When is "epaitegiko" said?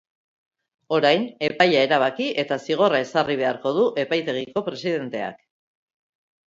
4.07-4.69